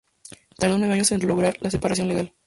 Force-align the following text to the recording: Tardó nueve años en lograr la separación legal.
Tardó 0.57 0.79
nueve 0.79 0.95
años 0.95 1.11
en 1.11 1.27
lograr 1.27 1.55
la 1.61 1.69
separación 1.69 2.07
legal. 2.07 2.33